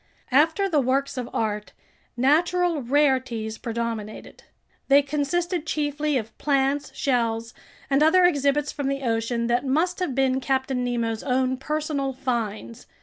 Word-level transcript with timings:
After 0.31 0.67
the 0.67 0.79
works 0.79 1.15
of 1.15 1.29
art, 1.31 1.73
natural 2.17 2.81
rarities 2.81 3.59
predominated. 3.59 4.41
They 4.87 5.03
consisted 5.03 5.67
chiefly 5.67 6.17
of 6.17 6.35
plants, 6.39 6.91
shells, 6.95 7.53
and 7.87 8.01
other 8.01 8.25
exhibits 8.25 8.71
from 8.71 8.87
the 8.87 9.03
ocean 9.03 9.45
that 9.45 9.63
must 9.63 9.99
have 9.99 10.15
been 10.15 10.41
Captain 10.41 10.83
Nemo's 10.83 11.21
own 11.21 11.55
personal 11.55 12.13
finds. 12.13 12.87